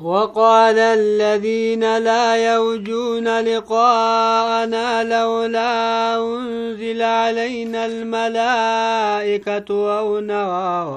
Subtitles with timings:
[0.00, 5.72] وقال الذين لا يوجون لقاءنا لولا
[6.16, 9.68] أنزل علينا الملائكة
[9.98, 10.18] أو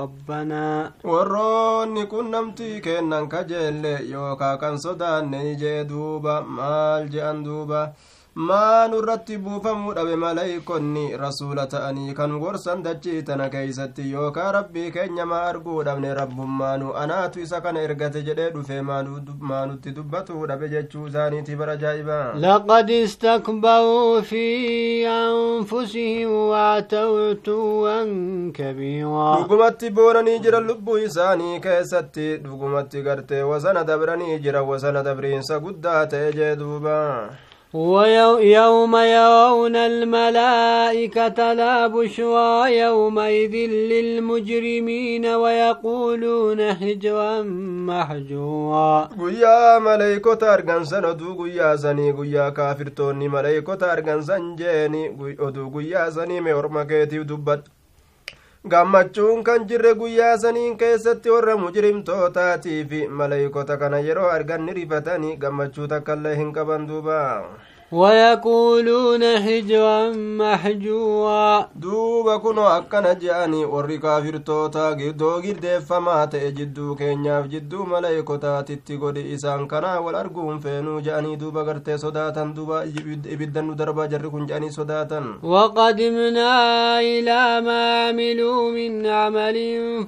[0.01, 0.91] ربنا.
[1.03, 7.91] وروني كنا نمتي كنن كجل يوكا كان صدان نيجي دوبا مال جي أندوبا
[8.35, 15.25] maanu irratti buufamuu dhabe maleeykonni rasuula ta'anii kan gorsan dachii tana keeysatti yookaan rabbii keenya
[15.31, 21.55] maa arguu dhabne rabbummaanu anaatu isa kana ergate jedhee dhufe maanutti dubbatuu dhabe jechuu isaaniiti
[21.61, 24.43] bara jaa'ibaa laqad istakbaruu fi
[25.13, 34.63] anfusihim waata'u tuwwan kabiiraa dhugumatti boonanii jira lubbuu isaanii keessatti dhugumatti gartee wasana dabranii jira
[34.73, 37.29] wasana dabriinsa guddaa ta'e jee duubaa
[37.73, 43.55] ويوم يرون الملائكة لا بشرى يومئذ
[43.91, 47.41] للمجرمين ويقولون حجرا
[47.89, 55.03] محجورا قويا ملائكة أرغن سندو قويا زني قويا كافر توني ملائكة أرغن سنجيني
[55.73, 57.63] قويا زني مرمكتي ودبت.
[58.71, 65.35] Gammachuun kan jirre guyyaa saniin keessatti warra mujrimtootaatii fi maleeykota kana yeroo argan ni rifatanii
[65.41, 67.17] gammachuu takkaillee hin qaban duuba
[67.93, 71.69] ويقولون هجرا محجورا
[72.43, 79.99] kunoo akkana je'anii warri kaafirtoota giddoo giddeeffamaa ta'e jidduu keenyaaf jidduu maleeykotaatitti godhi isaan kanaa
[80.05, 82.81] wal arguun feenuu je'anii duuba gartee sodaatan duuba
[83.35, 86.51] ibiddan nu darbaa jarri kun je'anii sodaatan وقدمنا
[86.99, 89.57] إلى ما عملوا من عمل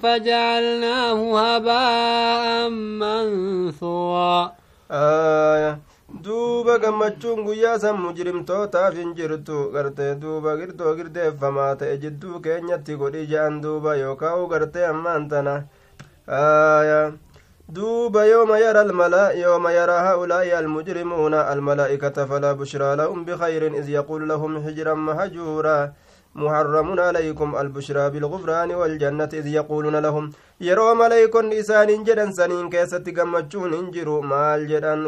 [0.03, 2.70] فجعلناه هباء
[3.02, 4.52] منثورا
[4.92, 5.80] آية
[6.25, 13.25] duuba gammachuun guyyaa san mujrimtootaaf hin jirtu gartee duuba girdoo girdeeffamaa ta'e jidduu keenyatti godhi
[13.31, 15.53] je'an duuba yookaan gartee ammaan tana
[17.77, 24.25] duuba yooma yara almala yooma yara haulaa'i almujrimuuna almalaa'ikata falaa bushraa lahum bikayrin iz yaquulu
[24.33, 25.83] lahum hijran mahajuuraa
[26.35, 33.73] محرم عليكم البشرى بالغفران والجنة إذ يقولون لهم yeroo maleeykonni isaaniin jedhan saniin keessatti gammachuun
[33.75, 35.01] hin jiru maal jedhan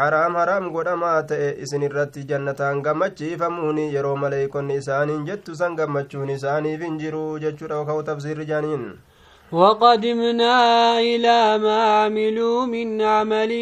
[0.00, 6.80] haraam haraam godhamaa ta'e isin irratti jannataan gammachiifamuuni yeroo maleeykonni isaaniin jettu san gammachuun isaaniif
[6.88, 8.86] hin jiru jechuudha ka'u tafsiirri jaaniin
[9.52, 13.52] وقدمنا إلى ما عملوا من عمل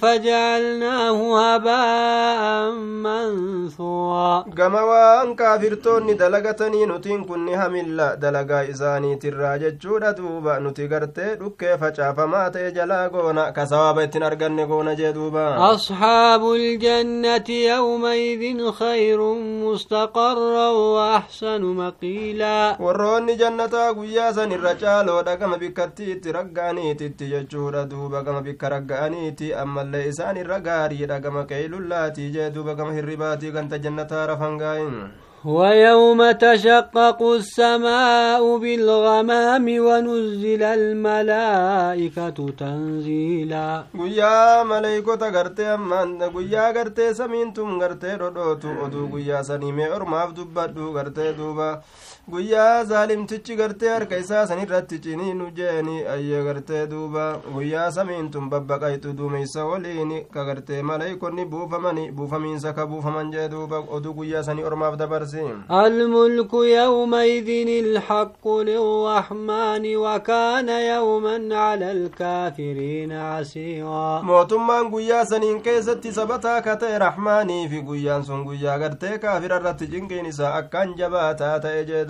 [0.00, 2.72] فجعلناه هباء
[3.04, 4.44] منثورا.
[4.58, 10.58] كما وأن كافرتون دلغتني نتين كن هملا دلغا إزاني تراجة جودة دوبا.
[10.58, 13.50] نتغرت دوك فچاف ما تجلا غونا.
[13.50, 20.38] كسوابة تنرغن غونا جدوبا أصحاب الجنة يومئذ خير مستقر
[20.72, 22.76] وأحسن مقيلا.
[22.80, 30.08] وروني جنة قياسا الرجال caaloodha gama bikkatti itti ragga'aniititti jechuudha duuba gama bikka ragga'aniiti ammallee
[30.08, 35.10] isaan irra gaariidha gama qeeylullaatii jee duuba gama hirribaatii ganta jannataa rafangaa'in
[35.44, 48.16] ويوم تشقق السماء بالغمام ونزل الملائكة تنزيلا guyyaa maleeykota gartee ammaan guyyaa gartee samiintun gartee
[48.18, 51.82] dhodhootu oduu guyyaa saniimee ormaaf dubbadhu gartee duuba
[52.30, 57.24] guyyaa zaalimtichi gartee harka isaa san irratti ciniinu jeeni ayyee gartee duuba
[57.54, 64.14] guyyaa samiintun babbaqayxu duumeysa woliin ka gartee maleeykonni buufamani buufamiinsa ka buufaman jee duuba oduu
[64.14, 67.48] guyyaa sanii ormaaf dabarsi الملك يومئذ
[67.84, 77.68] الحق للرحمن وكان يوما على الكافرين عسيرا mootummaan guyyaa saniin keessatti sabataa ka ta'e raxmaanii
[77.68, 82.04] fi guyyaan sun guyyaa gartee kaafira irratti cinqiin isaa akkaan jabaataa ta'e jee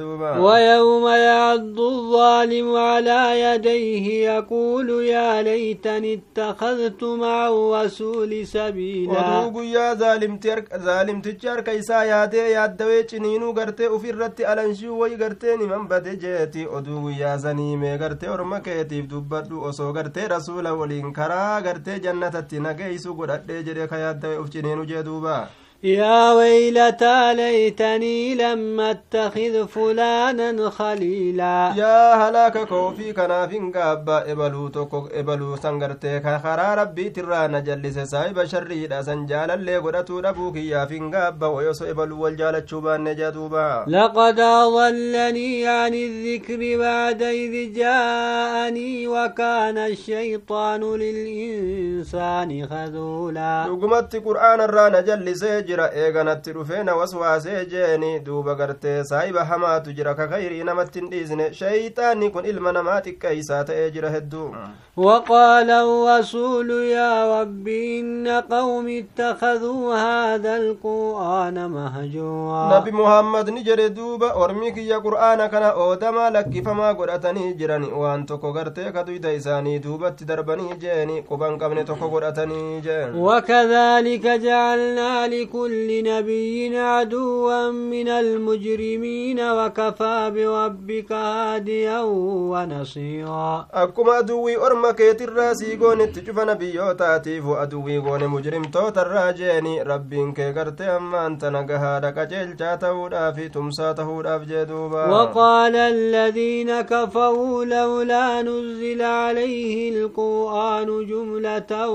[0.44, 9.12] ويوم يعض الظالم على يديه يقول يا ليتني اتخذت مع الرسول سبيلا.
[9.12, 15.02] ودوب يا ظالم ترك ظالم تجار كيسا يا دي يا دوي تشنينو غرتي وفرت الانشو
[15.02, 21.12] وي غرتي نمن بدجيتي ودوب يا زني مي غرتي ورمكيتي دوبدو أوسو غرتي رسول ولين
[21.12, 28.80] كرا غرتي جنتتي نغيسو غدد جدي كيا دوي أوف تشنينو جدوبا يا ويلتى ليتني لم
[28.80, 31.74] أتخذ فلانا خليلا.
[31.76, 38.32] يا هلاك كوفي كنا فين غاب إبلو توكو إبلو سانغرتي خرا ربي ترى نجلس ساي
[38.32, 44.40] بشري دا سنجال اللي غدتو دبوك يا فين غاب ويوسو إبلو والجال تشوبا نجاتوبا لقد
[44.40, 53.66] أضلني عن الذكر بعد إذ جاءني وكان الشيطان للإنسان خذولا.
[53.68, 60.14] نقمت قرآن الران جلسي jira eeganatti dhufee na waswaasee jeeni duuba gartee saahiba hamaatu jira
[60.14, 61.50] ka kayrii namatti hin dhiisne.
[61.60, 64.48] Shayxaanni kun ilma namaa xiqqeeysaa ta'ee jira hedduu.
[64.96, 72.78] وقال الرسول يا رب إن قوم اتخذوا هذا القرآن مهجورا.
[72.78, 78.50] نبي محمد نجر دوبا أرميك يا قرآن كان أودما لك فما قرأتني جراني وان تكو
[78.50, 86.78] غرتي كدويت إساني دوبا تدربني جاني قبان قبني تكو قرأتني جاني وكذلك جعلنا لكل نبي
[86.78, 93.66] عدوا من المجرمين وكفى بربك هاديا ونصيرا.
[93.74, 100.22] أكما أدوي أرمك يترسي قون اتجف نبي تاتيف أدوي قون مجرم توت الراجيني ربي
[100.56, 109.02] قرت أما أنت نقهارك جل جاته في تمسا تهود أفجدوبا وقال الذين كفوا لولا نزل
[109.02, 111.88] عليه القرآن جملة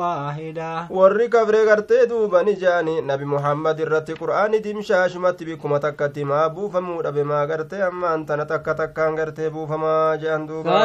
[0.00, 7.22] واحدة ورقب رقرت دوبا نجاني nabi muhammad irratti qur'aani dimshaashumatti bikkuma takkatti maa buufamuu dhabe
[7.32, 10.78] maa gartee ammaan tana takka takkaan gartee buufamaa jean duuba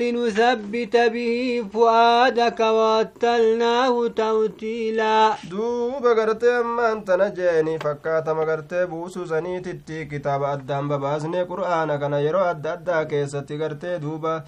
[0.00, 10.06] لنثبت ثبت به فؤادك ورتلناه توتيلا duuba gartee ammaan tana jeeni fakkaatama gartee buusuu saniititti
[10.10, 14.42] kitaaba addaan babaasne qur'aana kana yeroo adda addaa keessatti gartee duuba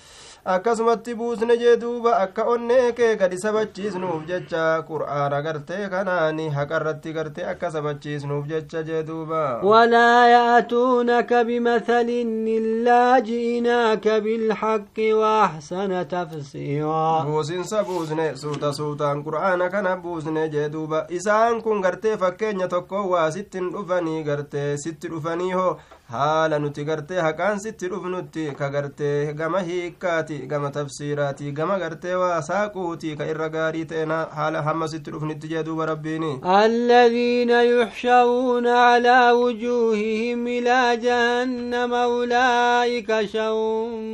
[0.54, 7.44] akkasumatti buusne jee duuba akka onnee kee gadi sabachiisnuuf jecha qur'aana gartee kanaani haqarratti gartee
[7.44, 18.36] akka sabachiisnuuf jecha jee duuba walaa ya'tuunaka bimathalin illaa ji'inaaka bilhaqqi waaxsana tafsiiraa buusinsa buusne
[18.36, 24.22] suuta suutaan qur'aana kana buusne jee duuba isaan kun gartee fakkeenya tokko waa sittin dhufanii
[24.24, 25.76] gartee sitti dhufanii hoo
[26.12, 32.40] haala nuti gartee haqaan sitti dhufnutti ka gartee gama hiikkaati gama tafsiiraati gama gartee waa
[32.48, 39.30] saaquuti ka irra gaarii ta'en haala hamma sitti dhufnitti jee duuba rabbiini الذين يحشرون على
[39.30, 43.56] وجوههم إلى جهنم أولئك شر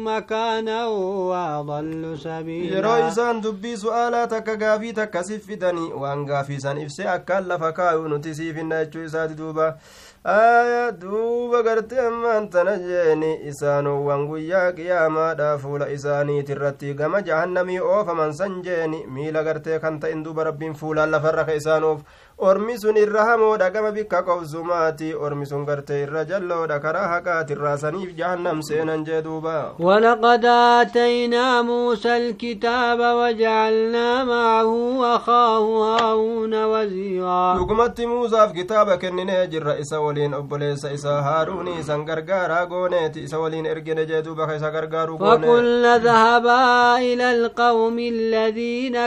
[0.04, 7.08] مكانا وأضل سبيلا yeroo isaan dubbii su'aalaa takka gaafii takka siffidanii waan gaafii san ibsee
[7.08, 9.66] akkaan lafa kaayuu nuti siifinna jechuu isaati duuba
[10.28, 18.60] duuba gartee ammaan tana jeeni isaanowwan guyyaa qiyaamaadha fuula isaaniit irratti gama jahannamii oofaman san
[18.62, 19.06] jeeni.
[19.06, 22.02] Miila gartee kan ta'in duuba rabbiin fuulaan lafarra ka isaanuuf
[22.38, 27.76] ormi sun irra hamoodha gama bikka qobsumaati ormi sun gartee irra jalloodha karaa haqaati irraa
[27.82, 34.70] saniif jahannam seenan jee duuba ولقد آتينا موسى الكتاب وجعلنا معه
[35.16, 35.64] أخاه
[35.98, 43.22] هارون وزيرا dhugumatti muusaaf kitaaba kenninee jirra isa waliin obboleessa isaa haaruuni isan gargaaraa gooneeti
[43.22, 49.06] isa waliin ergine jee duuba ka isa gargaaruu goone فقلنا اذهبا إلى القوم الذين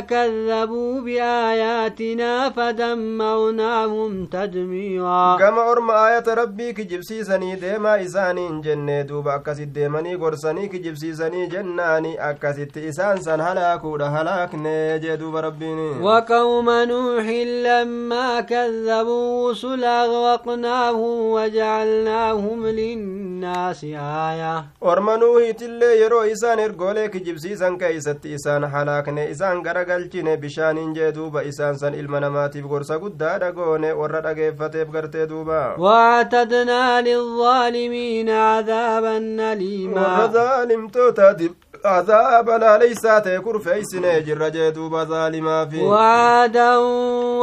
[3.22, 10.18] كذبوا بآياتنا فدمرناهم تدميرا gama orma aayata rabbii kijibsiisanii deemaa isaaniin jenne duuba akkasit deemanii
[10.18, 17.26] gorsanii kijibsiisanii jennaani akkasitti isaan san halaakuudha halaakne jee duuba rabbiin وقوم نوح
[17.66, 23.84] لما كذبوا رسل أغرقناهم وجعلناهم للناس
[24.28, 31.42] آية orma nuuhiitillee yeroo isaan ergoolee kijibsiisan keeysatti isaan halaakne isaan garagalchine bishaaniin jee duuba
[31.42, 39.54] isaan san ilma namaatiif gorsa guddaadha goone warra dhageeffateef gartee duuba واعتدنا للظالمين عذابا warra
[39.54, 41.52] أليما zaalimtootaatiif
[41.84, 46.78] azaaba laaleysaa ta'e kurfeeysine jirra jee duuba zaalimaa fi وعادا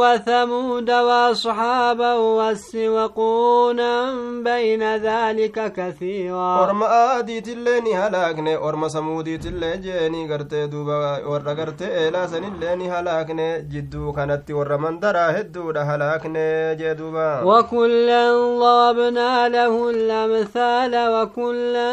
[0.01, 11.19] وثمود وأصحاب الرس وقونا بين ذلك كثيرا aadiitillee ni halaakne orma samuudiitillee jeeni gartee duuba
[11.31, 18.31] warra gartee eelaa sanillee ni halaakne jidduu kanatti warra mandaraa hedduudha halaakne jee duuba وكلا
[18.59, 21.91] ضربنا له الأمثال وكلا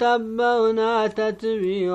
[0.00, 1.87] تبرنا تتبيرا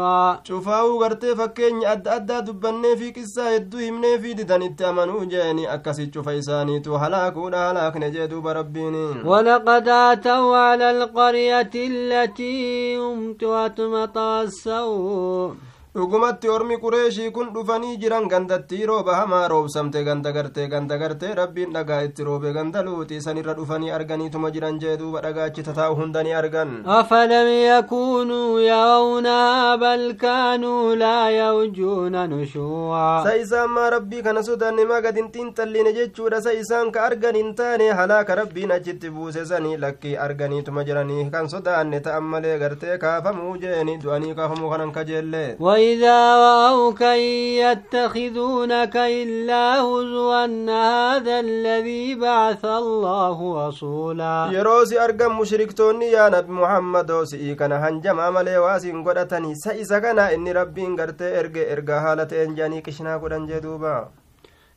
[9.26, 15.54] ولقد أتوا على القرية التي أمطرت مطر السوء
[15.96, 21.74] dhugumatti ormi qureeshii kun dhufanii jiran gandattii rooba hamaa roobsamte ganda gartee ganda gartee rabbiin
[21.76, 26.34] dhagaa itti roobe ganda luuxi sanirra dhufanii arganiituma jiran jee duuba dhagaachi tataa'u hunda ni
[26.40, 34.86] argan أفلم يكونوا يرونها بل كانوا لا يرجون نشورا sa isaan maa rabbii kana sodaanne
[34.90, 39.46] maa gad hin xiinxalline jechuudha sa isaan ka argan hin taane halaaka rabbiin achitti buuse
[39.46, 45.46] sanii lakkii arganiituma jiranii kan sodaanne ta'an malee gartee kaafamuu jeeni du'anii kaafamuu kanan kajeelle
[45.84, 47.02] وإذا رأوك
[47.60, 53.38] يتخذونك إلا هزوا هذا الذي بعث الله
[53.68, 54.50] رسولا.
[54.52, 59.56] يروسي أرقم مشركتوني يا نبي محمد وسئي كان هنجم عملي واسين قدتني.
[59.56, 64.23] سئسا كان إني ربي انقرتي إرقى إرقى حالة إنجاني كشنا قدن جدوبا.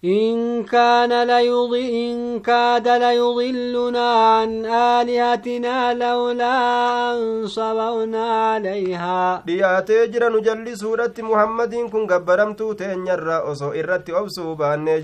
[0.04, 1.72] إن كان ليض...
[1.74, 6.56] إن كاد ليضلنا عن آلهتنا لولا
[7.12, 9.42] أن صبرنا عليها.
[9.48, 14.54] يا تجر نجلي سورة محمد كن قبرمت تين يرى أصو إرت أبسو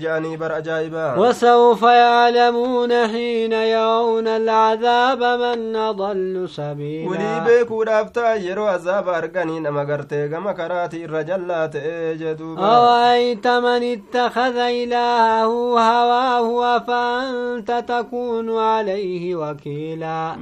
[0.03, 1.15] جاني برأجائبا.
[1.17, 7.09] وسوف يعلمون حين يرون العذاب من أضل سبيلا.
[7.09, 12.57] ولي بيك ورافتا يرو عذاب أرقاني نمقرتي كما كراتي الرجلات أجدوا.
[12.59, 15.45] أرأيت من اتخذ إلهه
[15.79, 20.37] هواه أفأنت تكون عليه وكيلا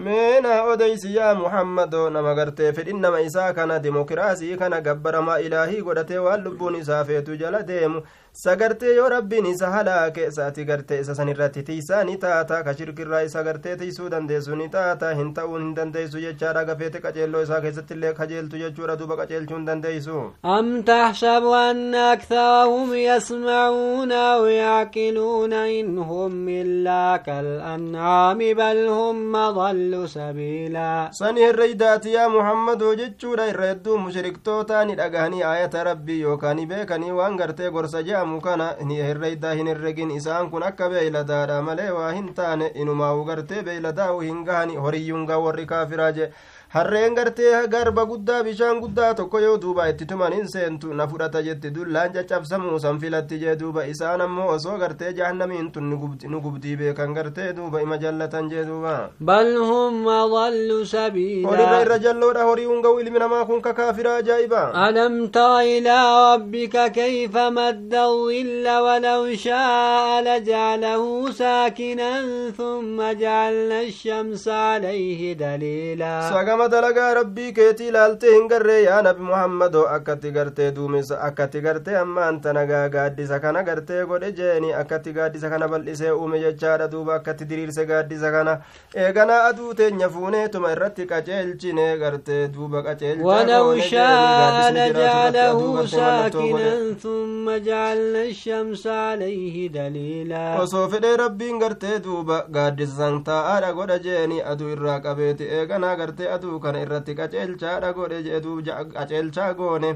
[1.36, 7.04] muhammadoo nama gartee fedhin nama isaa kana dimokiraasii kana gabbaramaa ilaahii godhatee waan lubbuun isaa
[7.06, 8.02] feetu jala deemu
[8.34, 13.20] sagartee yoo rabbiin isa halaake isaati gartee isa san irratti tiisaa ni taata ka shirkirraa
[13.28, 17.94] isa gartee tiisuu dandeessu ni taata hin ta'uun hin dandeessu jechaadha gafeete qaceelloo isaa keessatti
[17.98, 25.98] illee kajeeltu jechuudha duuba qaceelchuu hin dandeessu أم تحسب أن أكثرهم يسمعون أو يعقلون إن
[25.98, 34.86] هم إلا كالأنعام بل هم أضل سبيلا sani herreydaati yaa muhammadoo jechuudha irra hedduu mushriktoota
[34.86, 40.50] ni dhagahanii aayata rabbii yookaan beekanii waan gartee gorsa je'amu kana herreydaa hin herregin isaan
[40.50, 45.66] kun akka beeyladaadha malee waa hin taane inumaa'u gartee beeyladaa'u hin gahani horiyyuun gaa warri
[45.66, 46.32] kaafiraa je
[46.74, 51.40] harreen gartee garba guddaa bishaan guddaa tokko yoo duuba itti tuman hin seentu na fudhata
[51.48, 55.90] jetti dullaan caccabsamuu san filatti jee duuba isaan ammoo osoo gartee jahannamiin tun
[56.34, 61.98] nu gubdii beekan gartee duuba ima jallatan jee duuba بل هم أضل horirra سبيلا irra
[62.06, 65.98] jalloodha horii hunga'u ilmi namaa kun ka kaafiraa ajaa'iba ألم تر إلى
[66.34, 72.12] ربك كيف مد الظل ولو شاء لجعله ساكنا
[72.58, 76.30] ثم جعلنا الشمس عليه دليلا
[76.62, 81.96] sagama dalagaa rabbii keetii ilaaltee hin garree yaa nabi muhammadoo akkatti gartee duumessa akkatti gartee
[81.98, 87.46] ammaan tanagaa gaaddisa kana gartee godhe jeeni akkatti gaaddisa kana bal'isee uume jechaadha duuba akkatti
[87.50, 88.58] diriirse gaaddisa kana
[89.06, 92.82] eeganaa aduu teenya fuuneetuma irratti qaceelchine gartee duuba
[93.22, 102.46] ولو شاء لجعله qaceelcha ساكنا ثم جعلنا الشمس عليه دليلا osoo fedhee rabbiin gartee duuba
[102.52, 108.24] gaaddisa san taa'aadha godha jeeni aduu irraa qabeeti eeganaa gartee aduu kana irratti qaceelchaadha godhe
[108.28, 109.92] jee duuba qaceelchaa goone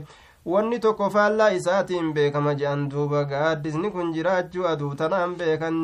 [0.54, 5.78] wanni tokko faallaa isaatiin beekama je'an duuba gaaddisni kun jiraachuu aduu tanaan beekan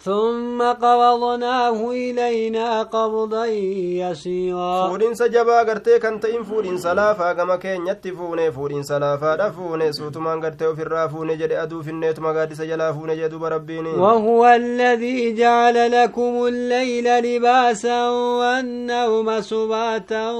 [0.00, 4.88] ثم قبضناه إلينا قبضا يسيرا.
[4.88, 10.34] فورين سجبا غرتي كانت إن فورين سلافا كما كان يتفوني فورين سلافا دفوني سوت ما
[10.34, 16.46] غرتي وفي الرافوني جد أدو في النيت مغادس جلافوني جد بربيني وهو الذي جعل لكم
[16.46, 20.30] الليل لباسا والنوم سباتا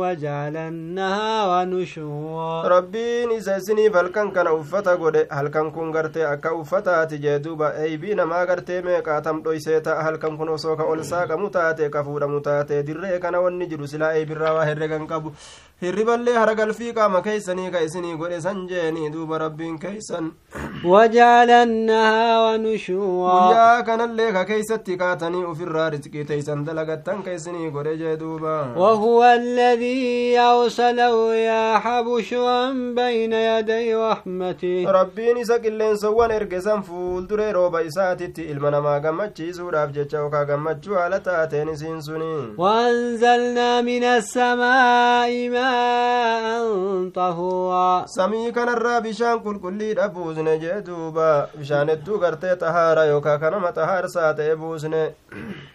[0.00, 7.04] وجعل النهار نشورا ربيني سيسني فالكن كان أفتا قد هل كان كون غرتي أكا أفتا
[7.04, 11.90] تجدوبا أي بينا ما غرتي meeqaatam dhoysee ta'a halkan kun osoo ka ol saaqamu taate
[11.90, 15.32] ka fuudhamu taate dirree kana wanni jiru silaa eeybirraa waa herregan qabu
[15.82, 20.32] hirriballee haragalfii qaama keeysanii ka isinii godhe san jeeni duuba rabbiin keeysan
[20.84, 27.96] وجعل النهار نشورا guyyaa kanallee ka keeysatti kaatanii ufirraa rizqii teeysan dalagattan ka isinii godhe
[27.96, 37.52] jee duuba وهو الذي أرسل الرياح بشرا بين يدي رحمته rabbiin isa qilleensawwan ergesan fuulduree
[37.52, 45.48] rooba isaatitti ilma namaa gammachiisuudhaaf jecha yookaa gammachuu haala taateen isiin suni وأنزلنا من السماء
[45.72, 52.20] ma'an tahuwa sami kanarra bishaan qulqullidha buusne jee duuba bishaan hedduu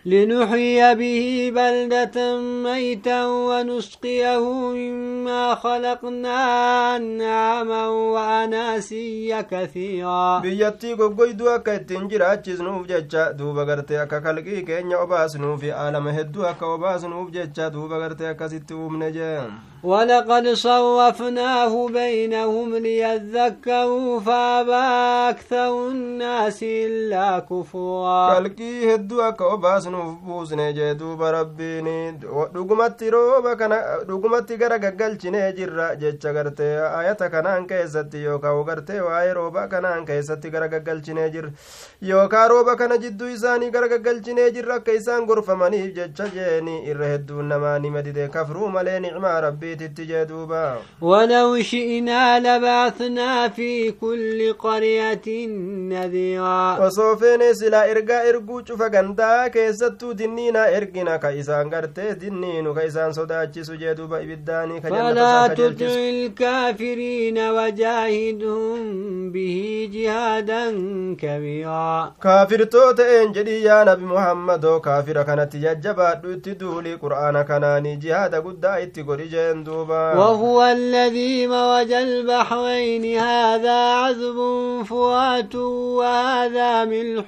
[0.05, 4.43] لنحيي به بلدة ميتا ونسقيه
[4.79, 6.37] مما خلقنا
[6.95, 10.39] أنعاما وأناسيا كثيرا.
[10.39, 13.91] بيتي قبقوي دوا كتن جرا چزنو بجتشا دو بغرت
[19.87, 24.83] ولقد صوفناه بينهم ليذكروا فأبى
[25.31, 28.33] أكثر الناس إلا كفورا.
[28.33, 32.11] كالكي هدوا كوباس نفوس نجي دوب ربيني
[32.53, 33.73] دوغمتي روبا كان
[34.07, 35.67] دوغمتي غرق قلتي نجي
[35.99, 41.41] جيتشا غرتي اياتك أنا انكيستي يوكا وغرتي واي روبا كان انكيستي غرق قلتي نجي
[42.01, 47.89] يوكا روبا كان جدو يساني غرق قلتي نجي ركيسان غرفه ماني جيتشا جيني ارهدو نماني
[47.89, 49.76] مديدي كفرو مالي نعمه ربي
[51.01, 55.47] ولو شئنا لبعثنا في كل قرية
[55.89, 56.79] نذيرا.
[56.79, 64.07] وصوفين سلا إرقا إرقو شفا قندا كيستو دنينا إرقنا كإسان قرتي دنين وكإسان صداتي سجدوا
[64.07, 70.71] بإبداني فلا تطع الكافرين وجاهدهم به جهادا
[71.21, 72.13] كبيرا.
[72.23, 79.21] كافر توت إنجلي يا نبي محمد كافر كانت يجبات تدولي قرآن كناني جهاد قد إتقر
[79.21, 83.19] جين duuba وهو الذي مرج البحرين.
[83.19, 84.37] هذا عذب
[84.83, 87.25] فرات وهذا ملح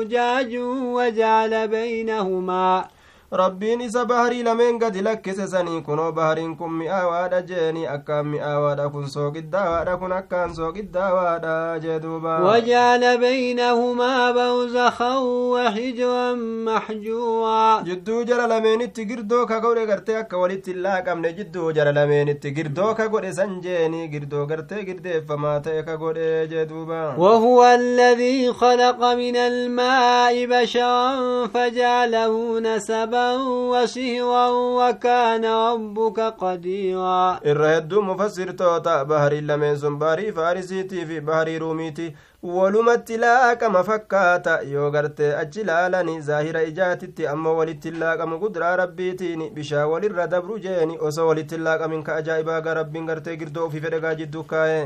[0.00, 0.56] أجاج
[0.96, 2.84] وجعل بينهما
[3.32, 9.06] rabbiin isa baharii lameen gadi lakkise sanii kunoo bahariin kun mi'aawaadha jeeni akkaan mi'aawaadha kun
[9.12, 15.18] soogiddawaadha kun akkaan soogiddawaadha jee duuba وجعل بينهما برزخا
[15.52, 16.34] وحجرا
[16.66, 22.50] محجورا jidduu jara lameenitti girdoo ka godhe gartee akka walitti hin laaqamne jidduu jara lameenitti
[22.58, 28.52] girdoo ka godhe san jeeni girdoo gartee girdeeffamaa ta'e ka godhe jee duuba وهو الذي
[28.52, 32.60] خلق من الماء بشرا فجعله
[33.20, 42.14] نسبا وصهرا وكان ربك قديرا hedduu mufassirtoota baharii lameen sun baharii faarisiitii fi baharii ruumiiti
[42.42, 49.86] walumatti laaqama fakkaata yoo gartee achi laalani zaahira ijaatitti ammoo walitti laaqamu gudraa rabbiitiin bishaa
[49.86, 54.80] walirra dabru jeeni osoo walitti laaqamin ka ajaa'ibaaga rabbiin gartee girdoo ofii fedhegaa jidduu kaa'e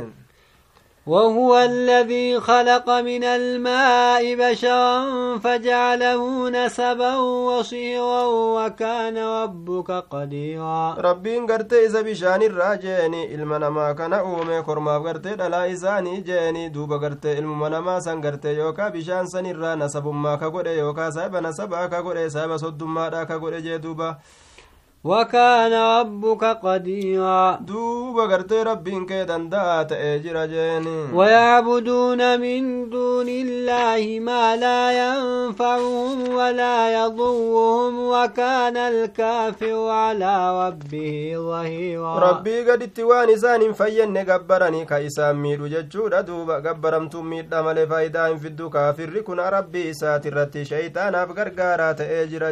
[1.06, 5.04] وهو الذي خلق من الماء بشرا
[5.38, 8.24] فجعله نسبا وصيرا
[8.56, 10.94] وكان ربك قديرا.
[10.98, 16.68] ربي انقرت إذا بشأن الراجيني المنا ما كان أومي كرما بقرت دلا إزاني جيني.
[16.68, 21.86] دوب قرت المنا ما سنقرت يوكا بشأن سن الرا نسب ما كقر يوكا سيب نسبا
[21.86, 24.18] كقر سيب صد ما دا كقر جي دوبا.
[25.04, 27.58] وكان ربك قديرا.
[27.60, 30.36] دوب غرت ربي انك دندات اجر
[31.14, 40.34] ويعبدون من دون الله ما لا ينفعهم ولا يضرهم وكان الكافر على
[40.66, 42.18] ربه ظهيرا.
[42.18, 48.36] ربي قد اتوان زان فين قبرني كيسا ميل ججود غبرم قبرم تميد دمال فايدا.
[48.36, 51.14] في الدكا فركنا ربي ساترت شيطان.
[51.14, 52.42] أفقر قارات اجر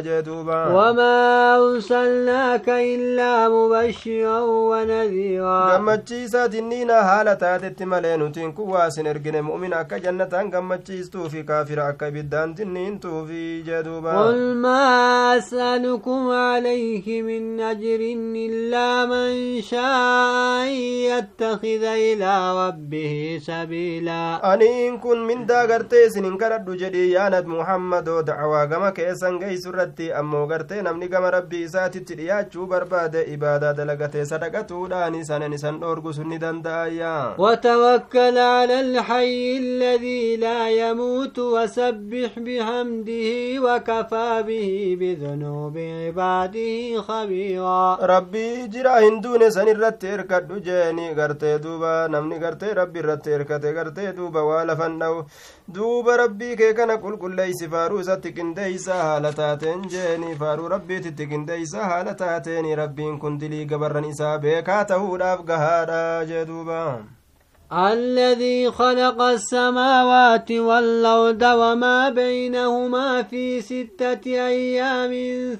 [0.77, 1.13] وما
[1.57, 9.79] أرسلنا أرسلناك إلا مبشرا ونذيرا gammachiisaa dinniina haala taatetti malee nutiin kun waasin ergine mu'mina
[9.83, 17.59] akka jannataan gammachiistuu fi kaafira akka ibiddaan dinniintuufi jee duuba قل ما أسألكم عليه من
[17.59, 17.99] أجر
[18.47, 20.69] إلا من شاء أن
[21.11, 22.33] يتخذ إلى
[22.67, 29.39] ربه سبيلا aniin kun mindaa gartee isinin kadhadhu jedhii yaa nabi muhammadoo dacwaa gama keessan
[29.39, 35.79] geeysu irratti ammoo gartee namni gama rabbii isaatitti dhiyaachuu barbaade ibaadaa dalagatee sadaqatuudhaan isanan isan
[35.81, 43.29] dhoorgu sun ni danda'ayya وتوكل على الحي الذي لا يموت وسبح بحمده
[43.65, 52.07] وكفى به بذنوب عباده خبيرا rabbii jira hin duune san irratti hirkadhu jeeni gartee duuba
[52.09, 55.23] namni gartee rabbi irratti hirkate gartee duuba waa lafan dha'u
[55.75, 62.13] duuba rabbii kee kana qulqulleeysi faaruu isatti qindeeysa haala taateen jeeni faaruu rabbiititti qindeeysa haala
[62.23, 66.79] taateeni rabbiin kun dilii gabarran isaa beekaa ta'uudhaaf gahaadha jee duuba
[67.73, 75.13] الذي خلق السماوات والأرض وما بينهما في ستة أيام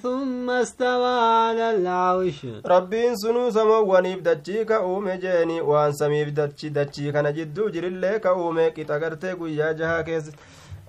[0.04, 2.46] ثم استوى على العرش
[4.24, 9.36] dachii ka uume jeeni waan samiif dachi dachii kana jidduu jirillee ka uume qixa gartee
[9.36, 10.32] guyyaa jahaa keessa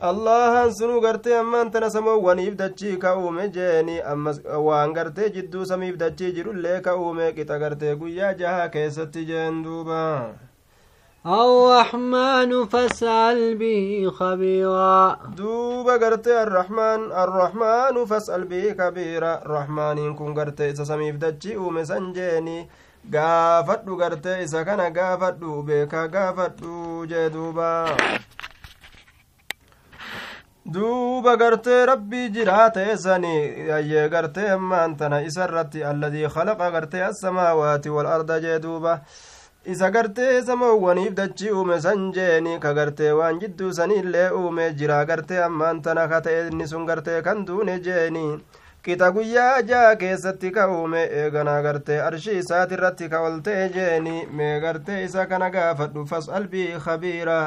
[0.09, 4.37] allahan sunuu gartee ammaan tana samoowwaniif dachii ka uume jeeni ammas
[4.67, 10.03] waan gartee jidduu samiif dachii jirullee ka uume qixa gartee guyyaa jahaa keessatti jeen duuba
[11.25, 20.85] الرحمن فاسأل به خبيرا duuba gartee arrahmaan arrahmaanu fas'al bihi kabiira rahmaaniin kun gartee isa
[20.85, 22.69] samiif dachii uume san jeeni
[23.11, 27.29] gaafadhu gartee isa kana gaafadhu beekaa gaafadhu jee
[30.66, 33.34] duuba gartee rabbii jiraa ta'e sani
[33.78, 39.00] ayyee gartee ammaan tana isa irratti alladii khalaqa gartee assamaawaati wal arda jee duuba
[39.66, 45.42] isa gartee samoowwaniif dachii uume san jeeni ka gartee waan jidduu saniillee uume jira gartee
[45.44, 48.24] ammaan tana ka ta'e inni sun gartee kan duune jeeni
[48.84, 54.26] qixa guyyaa jaa keessatti ka uume eeganaa gartee arshii isaati irratti ka ol ta'e jeeni
[54.32, 57.38] mee gartee isa kana gaafadhu fas'al bii khabiira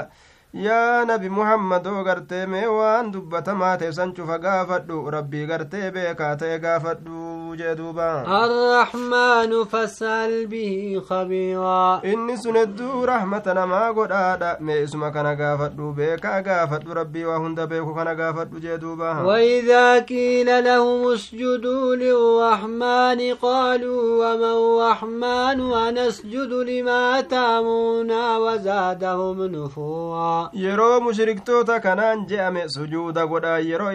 [0.65, 6.59] yaa nabi muhammadoo gartee mee waan dubbatamaa ta'e san cufa gaafadhu rabbii gartee beekaa ta'e
[6.65, 8.07] gaafadhu jee duuba
[8.45, 16.41] الرحمن فاسأل به خبيرا inni sun hedduu rahmata namaa godhaadha mee isuma kana gaafadhu beekaa
[16.41, 24.01] gaafadhu rabbii waa hunda beeku kana gaafadhu jee duuba وإذا قيل لهم اسجدوا للرحمن قالوا
[24.21, 33.91] وما الرحمن ونسجد لما تامونا وزادهم نفورا yeroo mushriktoota kanaan je'ame sujuuda godha yeroo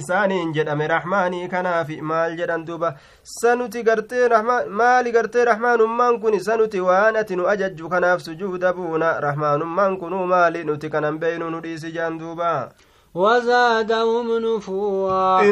[0.00, 4.28] isaaniin jedhame rahmaanii kanaafi maal jedhan duuba sanuti gartee
[4.68, 10.64] maali gartee rahmaanummaan kun sanuti waan ati nu ajajju kanaaf sujuuda buuna rahmaanummaan kunuu maali
[10.64, 12.70] nuti kanan beeynu nu dhiisi jaan duuba
[13.14, 15.42] وزادهم نفورا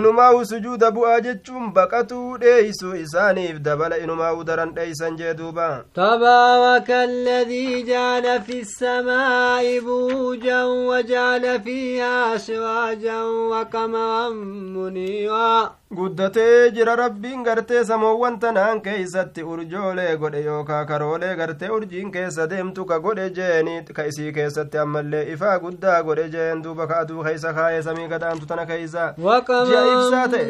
[0.44, 8.42] sujuuda bu'aa jechuun baqatuu dheeysu isaaniif dabala inumaa daran dheeysan jee duuba تبارك الذي جعل
[8.42, 14.28] في السماء بروجا وجعل فيها سراجا وقمرا
[14.76, 22.46] منيرا guddatee jira rabbiin gartee samoowwan tanaan keeysatti urjoolee godhe yookaa karoolee gartee urjiin keessa
[22.50, 27.24] deemtu ka godhe jeeni ka isii keessatti ammallee ifaa guddaa godhe jeen duuba ka aduu
[27.28, 30.46] keeysa kaayee samii gadaantu tana keeysa ji'a ibsaa ta'e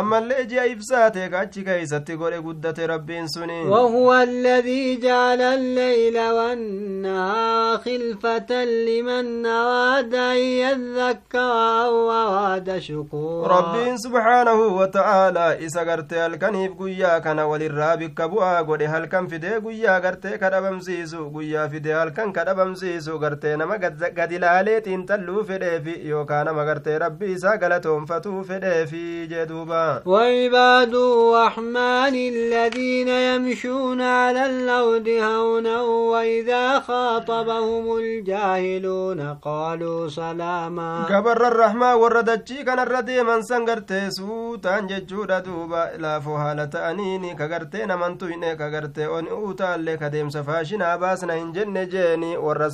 [0.00, 6.16] ammallee ji'a ibsaa ta'e ka achi keeysatti godhe guddate rabbiin suni وهو الذي جعل الليل
[6.18, 11.38] والنهار خلفة لمن أراد أن يذكر
[11.84, 18.86] أو أراد شكورا rabbiin subhaanahu wata'aalaa isa gartee halkaniif guyyaa kana walirraa bikka bu'aa godhe
[18.86, 24.80] halkan fidee guyyaa gartee ka dhabamsiisu guyyaa fidee halkan ka dhabamsiisu gartee nama gad ilaalee
[24.86, 25.44] xiinxalluu
[25.84, 34.46] fedheefi yookaa nama gartee rabbi isaa galatoonfatuu fedheefi jee duuba وعباد الرحمن الذين يمشون على
[34.46, 44.10] الأرض هونا وإذا خاطبهم الجاهلون قالوا سلاما gabarra rahmaa warra dachii kanarra deeman san gartee
[44.10, 50.10] suutaan jechuudha duuba laafoo haala ta'aniini ka gartee naman tuyne ka gartee on uutaallee ka
[50.10, 52.70] deemsa faashinaa baasna hin jenne jeeni warra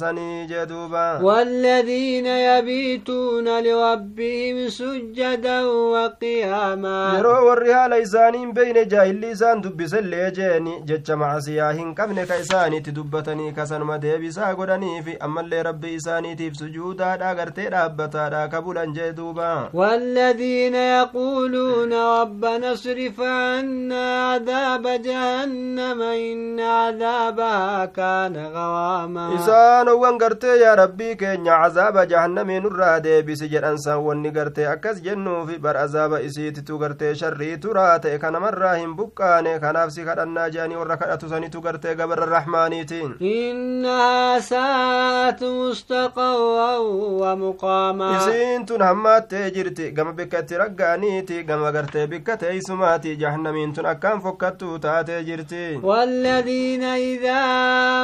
[3.04, 11.70] يبيتون لربهم سجدا وقياما yeroo warri haala isaaniin beyne jaahilli isaan dubbisellee jeeni jecha macasiyaa
[11.78, 18.62] hin qabne ka isaaniitti dubbatanii kasanuma deebisaa godhaniifi ammallee rabbi isaaniitiif sujuudaadha gartee dhaabbataadha ka
[18.62, 30.18] bulan jee duuba والذين يقولون ربنا اصرف عنا عذاب جهنم إن عذابها كان غراما isaanowwan
[30.18, 35.76] gartee yaa rabbii keenya cazaaba jahannamii nurraa deebisi jedhan san wanni gartee akkas jennuufi bar
[35.76, 41.28] azaaba isiititu gartee sharrii turaa ta'e kanamarraa hin buqqaane kanaaf si kadhannaa jedhanii warra kadhatu
[41.28, 46.76] sanitu gartee gabarra rahmaaniitiin إنها ساءت مستقرا
[47.22, 53.86] ومقاما isiin tun hammaattee jirti gama bikka itti raggaaniiti gama gartee bikka teeysumaati jahannamiin tun
[53.86, 57.40] akkaan fokkattuu taatee jirti والذين إذا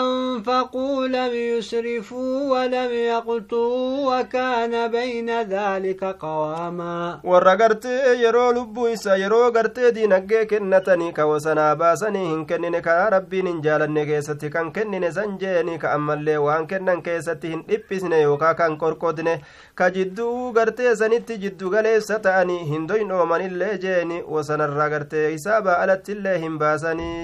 [0.00, 9.16] أنفقوا لم يسرفوا ولم يقتروا وكان kaana bayna dhaalika qawaamaa warra gartee yeroo lubbuu isa
[9.22, 14.72] yeroo gartee diinaggee kennatanii ka wasanaa baasanii hin kennine karaa rabbiin hin jaalanne keessatti kan
[14.72, 19.38] kennine san jeeni ka ammallee waan kennan keessatti hin dhiphisne yookaa kan qorqodne
[19.74, 26.38] ka jidduu gartee sanitti jiddu galeessa ta'anii hin doyn oomanillee jeeni wasanarraa gartee hisaaba alattillee
[26.46, 26.62] hin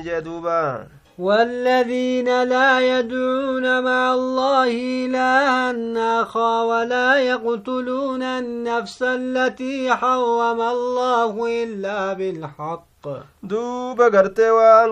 [0.09, 4.71] jee duubaa والذين لا يدعون مع الله
[5.05, 12.93] إلها آخر ولا يقتلون النفس التي حرم الله إلا بالحق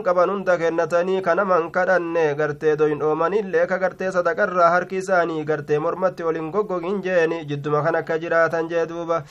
[0.07, 6.27] qaban hunda kennatanii kanaman kadhanne gartee doyin oomanillee ka gartee sadaqarraa harki isaanii gartee mormatti
[6.31, 9.23] olin goggogin jeeni jidduma kan akka jiraatan jee duuba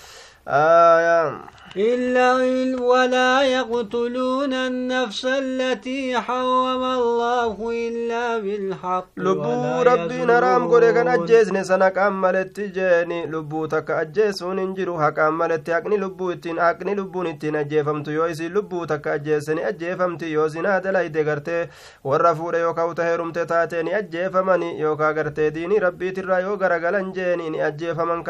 [0.49, 1.33] aayaa
[1.77, 2.33] إلا
[2.81, 7.57] ولا يقتلون النفس التي حرم الله
[7.89, 14.59] إلا بالحق lubbuu rabbiin haraam godhe kan ajjeesne sana haqaan maletti jeeni lubbuu takka ajjeesuun
[14.63, 19.13] hin jiru haqaan maletti haqni lubbuu ittiin haqni lubbuun ittiin ajjeefamtu yoo isin lubbuu takka
[19.19, 21.69] ajjeessani ajjeefamti yoo sinaa dalayde gartee
[22.05, 27.51] warra fuudhe yookaa uta heerumte taate ni ajjeefamani yookaa gartee diinii rabbiitirraa yoo garagalan jeeni
[27.51, 28.25] ni ajjeefaman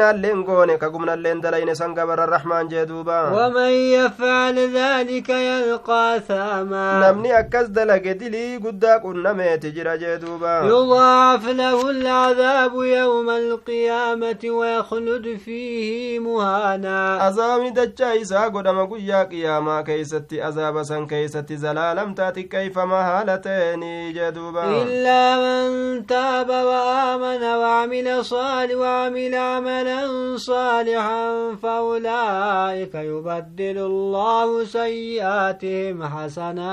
[0.00, 7.00] zinaalleen goone ka gumnalleen dalayne san gabarra rahmaan jee duuba ومن يفعل ذلك يلقى ثاما
[7.00, 15.36] namni akkas dalage dilii guddaa qunnameeti jira jee duuba يضاعف له العذاب يوم القيامة ويخلد
[15.44, 23.38] فيه مهانا azaabni dachaa isaa godhama guyyaa qiyaamaa keeysatti azaaba san keeysatti zalaalamtaa xiqqeeyfama haala
[23.38, 29.89] ta'eni jee duuba إلا من تاب وآمن وعمل صالح وعمل عملا
[30.36, 36.70] صالحا فأولئك يبدل الله سيئاتهم حسنا.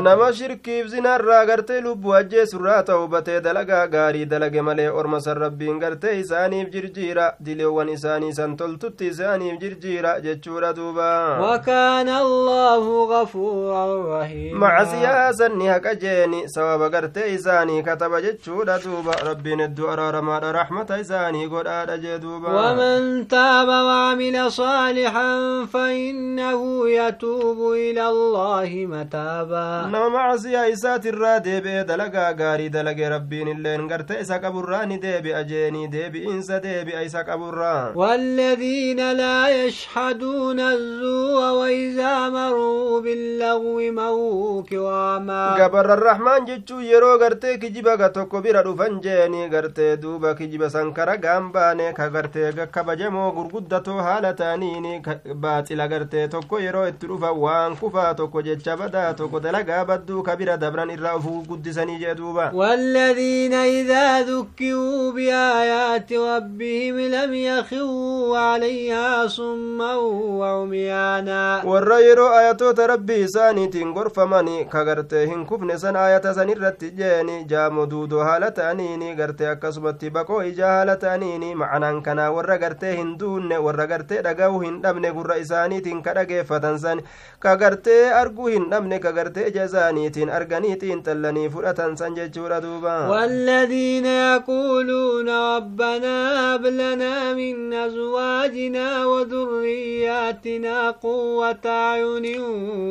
[0.00, 6.04] نما شرك بزنا الرغرت لب وجه سرى توبت دلغا غاري دلغ ملي أرمس الربين غرت
[6.04, 7.32] إساني بجرجيرا.
[7.40, 10.18] دلو ونساني سنتل تت إساني بجرجيرا.
[10.18, 11.38] جچورا دوبا.
[11.38, 13.84] وكان الله غفورا
[14.20, 14.58] رحيما.
[14.58, 16.48] مع سياسا نهك جيني.
[16.48, 19.14] سواب غرت إساني كتب جچورا دوبا.
[19.30, 21.44] ربين الدعرار مار رحمة إساني.
[21.46, 22.43] قد جدوبا.
[22.44, 29.86] ومن تاب وعمل صالحا فإنه يتوب إلى الله متابا.
[29.88, 35.86] نما معزي إسات الرادة بدلقا غاري دلق ربين اللين قرت إساك أبو الران دي بأجيني
[35.86, 45.54] دي بإنسا دي بأيساك أبو الران والذين لا يشهدون الزوء وإذا مروا باللغو موك كواما
[45.64, 52.33] قبر الرحمن جيتشو يرو قرت كجيبا قطو كبيرا رفنجيني قرت دوبا كجيبا سنكرا قامباني كغرت
[52.34, 55.02] gartee kabajamoo gurguddatoo haala ta'aniini
[55.34, 60.36] baaxila gartee tokko yeroo itti dhufan waan kufaa tokko jecha badaa tokko dalagaa badduu ka
[60.36, 69.26] bira dabran irraa ufuu guddisanii jee duuba والذين إذا ذكروا بآيات ربهم لم يخروا عليها
[69.26, 76.48] صما وعميانا warra yeroo ayatoota rabbii isaaniitiin gorfamani ka gartee hin kufne san ayata san
[76.50, 82.58] irratti jeeni jaamo duudoo haala ta'aniini gartee akkasumatti baqoo ijaa haala ta'aniini macanaan kanaa warra
[82.58, 87.00] gartee hin duunne warra gartee dhaga'uu hin dhabne gurra isaaniitiin ka dhageeffatan san
[87.44, 92.94] ka gartee arguu hin dhabne ka gartee ija isaaniitiin arganiitiin xallanii fudhatan san jechuudha duuba
[93.10, 96.14] والذين يقولون ربنا
[96.54, 102.40] هب لنا من أزواجنا وذرياتنا قوة أعين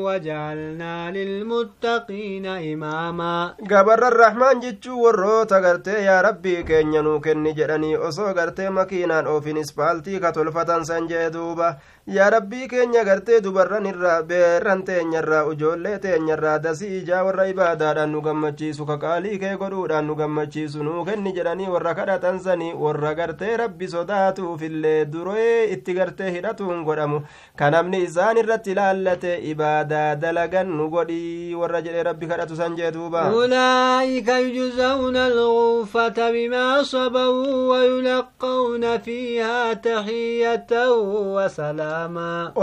[0.06, 8.34] وجعلنا للمتقين إماما gabarran rahmaan jechuu warroota gartee yaa rabbii keenya nuu kenni jedhanii osoo
[8.34, 8.70] gartee
[9.24, 14.82] makiinaan oofin ispaaltii ka tolfatan san jee duuba yaa rabbii keenya gartee dubarran irraa beerran
[14.88, 20.84] teenyarraa ujoollee teenyarraa dasii ijaa warra ibaadaadhaan nu gammachiisu ka qaalii kee godhuudhaan nu gammachiisu
[20.88, 27.22] nuu kenni jedhanii warra kadhatan sanii warra gartee rabbi sodaatuufillee duree itti gartee hidhatuun godhamu
[27.62, 32.92] ka namni isaan irratti ilaallate ibaadaa dalagan nu godhii warra jedhee rabbi kadhatu san jee
[32.98, 40.72] duuba أولئك يجزون الغرفة بما صبروا ويلقون فيها تحية
[41.36, 41.93] وسلاما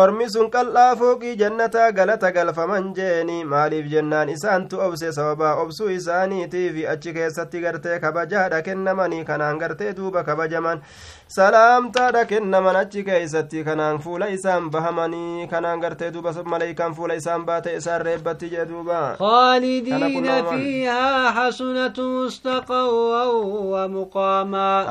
[0.02, 6.80] ormi sun qal'aa fooqii jannataa galata galfaman jeeni maaliif jennaan isaantu obse sababaa obsuu isaaniitiif
[6.94, 10.82] achi keessatti gartee kabajaadha kennamanii kanaan gartee duuba kabajaman
[11.28, 17.76] salaamtaadha kennaman achi keeysatti kanaan fuula isaan bahamanii kanaan gartee duuba maleykaan fuula isaan baate
[17.76, 23.24] isaan reebbatti jee duuba خالدين فيها حسنة مستقرا
[23.72, 24.86] ومقاما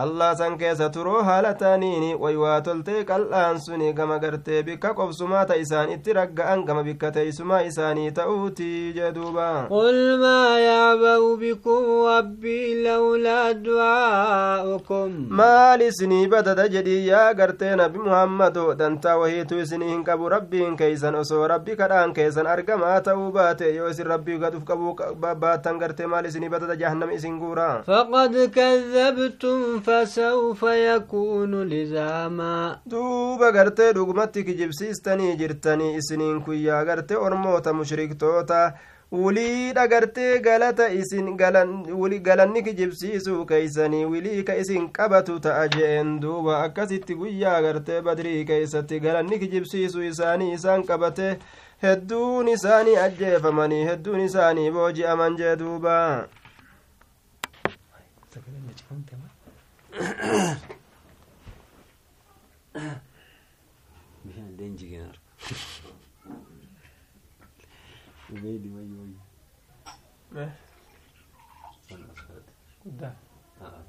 [0.93, 6.63] turoo haala taaniini waywaa toltee qal'aan suni gama gartee bikka qobsumaa ta isaan itti ragga'an
[6.69, 15.81] gama bikka teeysumaa isaanii ta'uuti jee duuba قل ما يعبأ بكم ربي لولا دعاؤكم maal
[15.81, 21.47] isinii badada jedhii yaa gartee nabi muhammado dantaa wahiitu isinii hin qabu rabbiin keeysan osoo
[21.47, 24.95] rabbi kadhaan keessan argamaa ta'uu baate yoo isin rabbii gaduf qabuu
[25.43, 33.93] baattan gartee maal isinii badada jahannam isin guura فقد كذبتم فسوف يكون لزاما duuba gartee
[34.19, 38.73] dhugumatti kijibsiistanii jirtanii isiniin kun yaa gartee ormoota mushriktoota
[39.11, 46.19] wiliidha gartee galata isin galanni kijibsiisuu keeysanii wilii ka isin qabatu ta'a jeen.
[46.21, 51.39] Duuba akkasitti guyyaa gartee badrii keeysatti galanni kijibsiisuu isaanii isaan qabate.
[51.83, 56.27] Hedduun isaanii ajjeefamanii hedduun isaanii booji'aman jee duuba
[64.59, 65.15] l'enginar.
[68.27, 69.15] Vedi, ma io...
[70.35, 70.51] Eh?
[72.83, 73.15] Da.
[73.61, 73.83] Ah,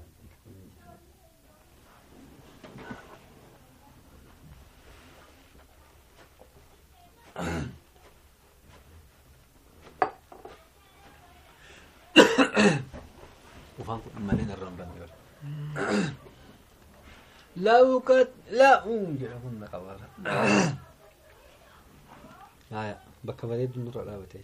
[13.79, 15.09] Ufak menin arram ben diyor.
[15.41, 16.30] Hmm.
[17.61, 18.71] لو كت لا
[19.21, 20.07] jedhamun qabaata
[22.75, 22.95] haya
[23.27, 24.39] bakka bareedu nurra dhaabate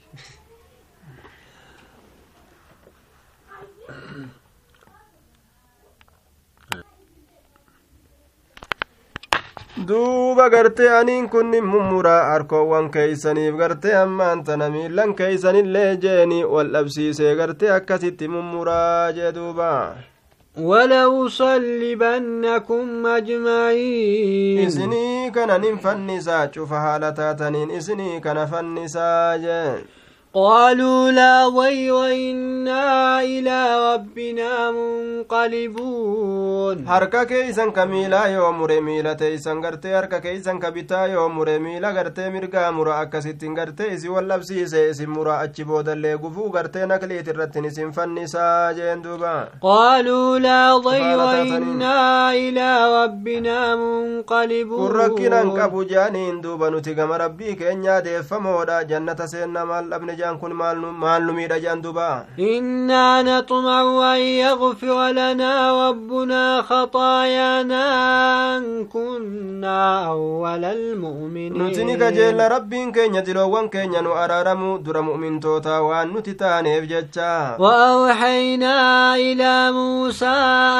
[9.88, 17.34] duuba gartee aniin kunnin mummuraa harkoowwan keeysaniif gartee ammaan tana miillan keeysanillee jeeni wal dhabsiisee
[17.40, 19.70] gartee akkasitti mummuraa jee duuba
[20.56, 22.26] ولأصلبنكم
[23.06, 24.66] أجمعين.
[24.66, 27.70] إسني كان ننفن نساج فهالتاتنين
[28.20, 28.74] كان فن
[30.36, 36.36] قالوا لا ضير إنا إلى ربنا منقلبون
[38.52, 43.54] mure miila teeysan gartee harka keeysan ka bitaa yoo mure miila gartee mirgaa mura akkasittiin
[43.58, 49.34] gartee isin wallabsiise isin mura achi boodallee gufuu gartee nakliit irrattin isin fannisaa jeen duuba
[49.62, 52.68] قالوا لا ضير إنا إلى
[53.04, 54.90] ربنا منقلبون
[55.88, 61.22] jaaniin duuba nuti gama rabbii keenyaa deeffamoodha jannata seenna maal dhabne kun maal nu- maal
[61.26, 63.82] nu miidha jaan duuba إنا نطمع
[64.14, 65.52] أن يغفر لنا
[65.88, 67.84] ربنا خطايانا
[68.56, 75.80] أن كنا أول المؤمنين nuti ni kajeella rabbiin keenya diloowwan keenya nu araaramu dura mu'mintootaa
[75.88, 78.76] waan nuti taaneef jecha وأوحينا
[79.16, 80.26] إلى موسى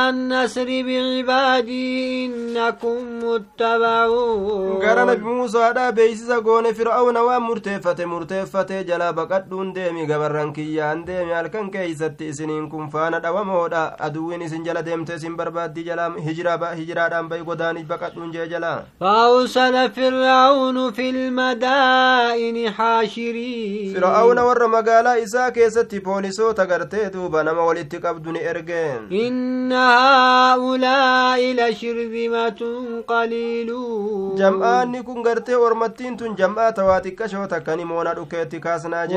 [0.08, 9.12] أن نسر بعبادي إنكم متبعون gara nabi muusaadha beeysisa goone fir'auna waan murteeffate murteeffate jalaa
[9.36, 15.14] baqadhuun deemi gabarran kiyyaan deemi halkan keeysatti isiniin kun faana dhawamoodha aduwwiin isin jala deemte
[15.14, 18.72] isin barbaaddi jala hijiraa hijiraadhaan bayi godaanii baqadhuun jee jala
[19.96, 28.32] فرعون في المدائن حاشرين fir'auna warra magaalaa isaa keessatti poolisoota gartee duuba nama walitti qabdu
[28.32, 32.60] ni erge إن هؤلاء لشرذمة
[33.08, 39.16] قليلون jam'aanni kun gartee ormattiin tun jam'aa tawaa xiqqashoo takkani moona dhukeetti kaasnaa jee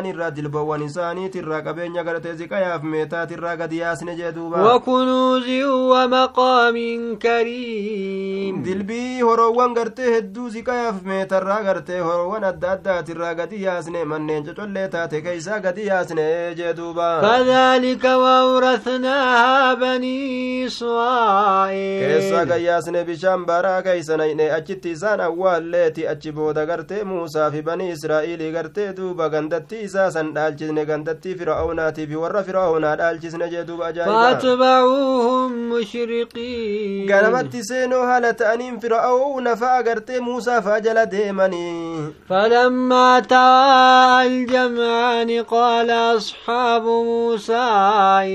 [0.00, 4.62] isaaniirraa jilbawwan isaaniitirraa qabeenya garatee ziqayaaf meetaatirraa gad yaasne jee duuba.
[4.62, 8.62] Wakunuuzin wamaqaamin kariim.
[8.64, 15.20] Dilbii horoowwan gartee hedduu ziqayaaf meetarraa gartee horoowwan adda addaatirraa gadi yaasne manneen cocollee taate
[15.22, 17.10] keeysaa gadi yaasne jee duuba.
[17.20, 27.04] Kadhalika waawrathnaahaa banii israa'iil keessaa gayyaasne bishaan baraa keeysanayne achitti isaan awwaalleeti achi booda gartee
[27.04, 32.96] muusaa fi banii israa'iilii gartee duuba gandattii isaa san dhaalchisne gandattii fir'aunaatii fi warra fir'aunaa
[33.02, 40.80] dhaalchisne jee duuba ajaa'iba فأتبعوهم مشرقين ganamatti seenoo haala ta'aniin fir'auna fa'a gartee muusaa fa'a
[40.86, 47.66] jala deemanii فلما تراءى الجمعان قال أصحاب موسى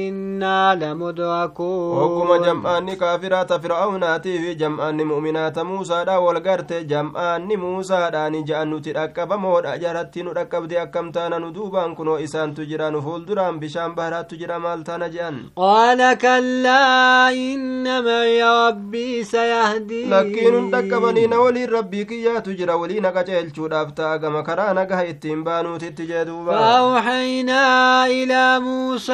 [0.08, 8.70] إنا لمدركون hogguma jam'aanni kaafiraata fir'aunaatii fi jam'aanni mu'minaata muusaadha wal garte jam'aanni muusaadhaani ja'an
[8.74, 13.96] nuti dhaqqabamoodha jaratti nu dhaqqabde akkam taana nu duubaan kunoo isaantu jira nu fuulduraan bishaan
[13.98, 21.70] baharaattu jira maal taana je'an قال كلا إن معي ربي سيهدين lakkiinun dhaqqabanii na waliin
[21.78, 28.06] rabbii kiyyaatu jira walii na qaceelchuudhaaf ta'a gama karaa nagaha ittiin baanuutitti jee duuba فأوحينا
[28.08, 29.14] إلى موسى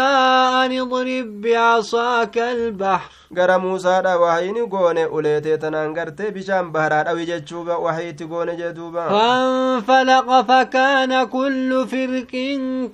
[0.64, 7.78] أن اضرب بعصاك البحر gara muusaadha wahiini goone uleetee tanaan gartee bishaan baharaa dhawi jechuuba
[7.86, 12.32] wahiitti goone jee duuba فانفلق فكان كل فرق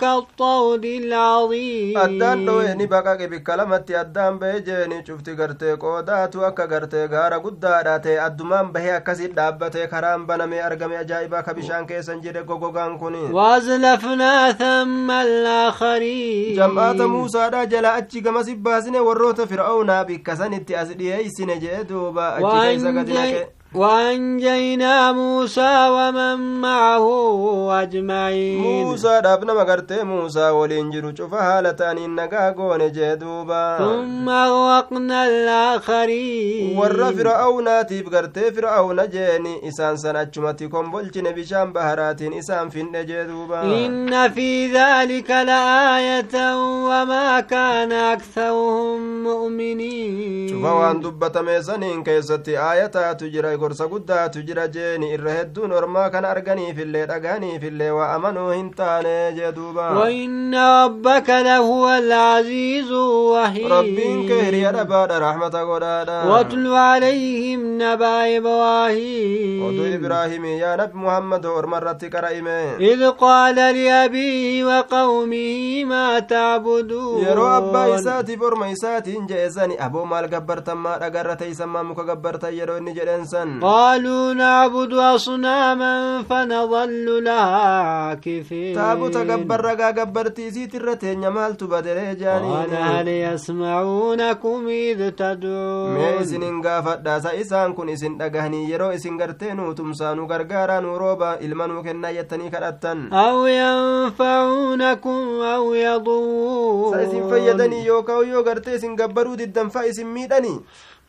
[0.00, 6.66] كالطود العظيم addaan dho'e ni baqaqe bikka lamatti addaan bahe jeeni cufti gartee qoodaatu akka
[6.72, 12.22] gartee gaara guddaadha ta'e addumaan bahee akkasit dhaabbatee karaan banamee argame ajaa'ibaa ka bishaan keessan
[12.22, 20.27] jedhe gogogaan kun وأزلفنا ثم الآخرين jam'aata muusaadha jala achi gamasii baasine warroota fir'aawnaa bikka
[20.36, 27.04] sanitti as dhiyeeysine jee duuba achi keeysa gadi naqe وأنجينا موسى ومن معه
[27.82, 28.60] أجمعين.
[28.60, 29.64] موسى ربنا ما
[30.04, 31.98] موسى ولنجرو شوف حالة أن
[32.92, 33.78] جدوبا.
[33.78, 36.78] ثم أغرقنا الآخرين.
[36.78, 43.62] ور فرعون تيب قرتي فرعون جيني إسان سنة جمتكم بلتنا بشام بهرات إسان فين جدوبا.
[43.62, 46.34] إن في ذلك لآية
[46.88, 50.48] وما كان أكثرهم مؤمنين.
[50.48, 56.28] شوف وان دبت ميزانين كيستي آية تجري gorsa guddaatu jira jeeni irra hedduun ormaa kana
[56.34, 64.42] arganiifillee dhagaaniifillee waa amanuu hin taane jee duuba وإن ربك لهو العزيز الرحيم rabbiin kee
[64.46, 72.08] hiriya dhabaadha rahmata godhaadha واتل عليهم نبأ oduu إبراهيم ibraahimii yaa nabi muhammad orma irratti
[72.14, 80.04] qara'ime إذ قال لأبيه وقومه ما تعبدون yeroo abbaa isaatiif orma isaatiin je'e sani aboo
[80.12, 86.23] maal gabbartan maa dhagarra teeysan maa muka gabbartan yeroo inni jedhen san قالوا نعبد أصناما
[86.29, 93.07] فنظل لها عاكفين taabota gabbarra gaa gabbartii isiit irra teenya maaltu badelee قال jaanii هل
[93.07, 100.15] يسمعونكم إذ mee تدعون isinin gaafadhaasa isaan kun isin dhagahanii yeroo isin gartee nuu tumsaa
[100.15, 105.73] nu gargaaraa nu rooba ilma nuu kennaa jettanii kadhattan أو ينفعونكم أو
[106.93, 110.59] sa isin يضرون fayyadanii yookaan yoo gartee isin gabbaruu diddanfaa isin miidhanii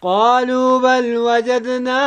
[0.04, 2.00] قالوا بل وجدنا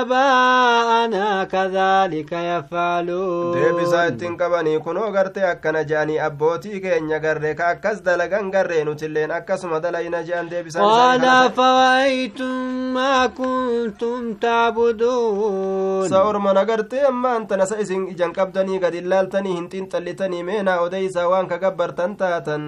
[0.00, 8.02] آباءنا كذلك يفعلون deebisaa ittiin qabanii kunoo gartee akkana je'anii abbootii keenya garree ka akkas
[8.06, 12.54] dalagan garree nutilleen akkasuma dalayna je'an deebisaan isaanii قال kana أفرأيتم
[12.94, 19.68] ما كنتم تعبدون sa orman agartee ammaan tana sa isin ijan qabdanii gad illaaltanii hin
[19.72, 22.62] xinxallitanii meenaa odeysaa waan ka gabbartan taatan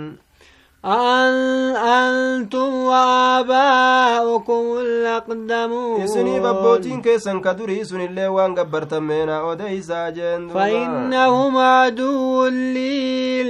[0.85, 6.01] أنتم وآباؤكم الأقدمون.
[6.01, 8.55] إسني ببوتين كيسن كدري إسني اللي وان
[8.99, 13.43] مينا أودي ساجن فإنهم عدو لي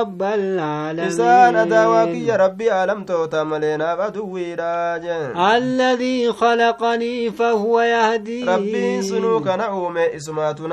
[0.00, 1.06] رب العالمين.
[1.06, 5.36] إسان أدواك يا ربي ألم توتا ملينا بدو راجن.
[5.36, 8.44] الذي خلقني فهو يهدي.
[8.44, 10.68] ربي إسنو كان أومي إسماتو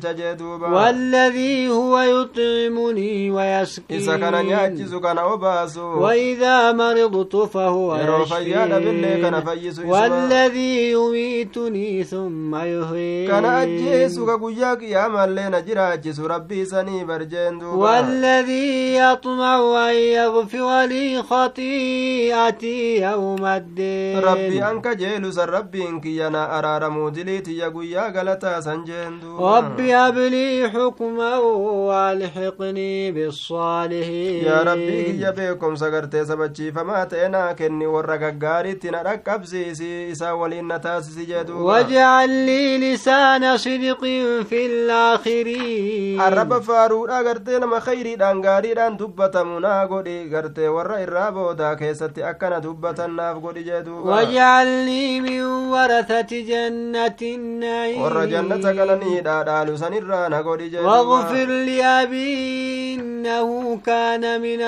[0.00, 0.68] تجدوبا.
[0.68, 5.00] والذي هو يطعمني ويسكين إسا كان يأجزو
[5.36, 15.92] باسو وإذا مرضت فهو يشفي والذي يميتني ثم يهين كان أجيس كقياك يا مالين أجرا
[15.92, 24.18] أجيس ربي سني برجين والذي يطمع أن يغفر لي خطيئتي يوم الدين.
[24.18, 27.68] ربي أنك جيلس ربي إنك ينا أرار مودليتي يا
[28.08, 34.44] غلطة سنجين ربي أبلي حكما وألحقني بالصالحين.
[34.44, 40.66] يا ربي kiyya beekomsa gartee sabachiifamaa ta'e naa kenni warra gaggaariitti na dhaqqabsiisi isaa waliin
[40.68, 44.00] na taasisi duuba واجعل لي لسان صدق
[44.48, 51.74] في الآخرين arraba faaruudha gartee nama khayriidhaan gaariidhaan dubbatamu naa godhi gartee warra irraa boodaa
[51.76, 59.78] keessatti akkana dubbatan naaf godhi duuba واجعلني من ورثة جنة النعيم warra jannata qananiidhaa dhaalu
[59.78, 64.60] sanirraa na godhi jee واغفر duuba لأبي إنه كان من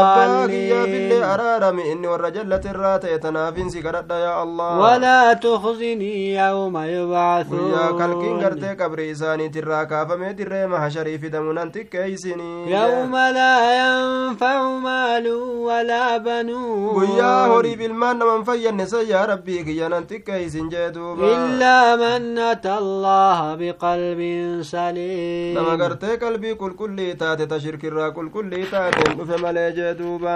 [0.00, 0.84] الضالين
[4.12, 4.78] يا الله.
[4.78, 7.72] ولا تخزني يوم يبعثون.
[12.68, 15.26] يوم لا ينفع مال
[15.68, 17.04] ولا بنون.
[17.18, 19.88] يا هوري بالمن من فيا النساء يا ربي يا
[21.34, 24.20] إلا من أتى الله بقلب
[24.62, 25.58] سليم.
[25.58, 29.04] لما قرتي قلبي كل كل تاتي تشرك الرا كل كل تاتي.
[29.42, 30.34] Malee jee duuba